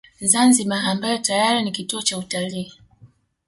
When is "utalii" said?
2.17-2.73